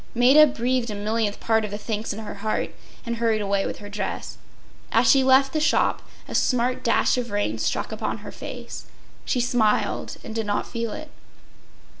”Maida 0.15 0.47
breathed 0.47 0.89
a 0.89 0.95
millionth 0.95 1.39
part 1.39 1.63
of 1.63 1.69
the 1.69 1.77
thanks 1.77 2.11
in 2.11 2.17
her 2.17 2.33
heart, 2.33 2.73
and 3.05 3.17
hurried 3.17 3.39
away 3.39 3.67
with 3.67 3.77
her 3.77 3.87
dress. 3.87 4.39
As 4.91 5.07
she 5.07 5.23
left 5.23 5.53
the 5.53 5.59
shop 5.59 6.01
a 6.27 6.33
smart 6.33 6.83
dash 6.83 7.19
of 7.19 7.29
rain 7.29 7.59
struck 7.59 7.91
upon 7.91 8.17
her 8.25 8.31
face. 8.31 8.87
She 9.25 9.39
smiled 9.39 10.17
and 10.23 10.33
did 10.33 10.47
not 10.47 10.65
feel 10.65 10.91
it. 10.91 11.11